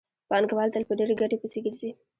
[0.29, 1.89] پانګوال تل په ډېرې ګټې پسې ګرځي